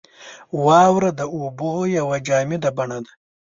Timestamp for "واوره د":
0.65-1.21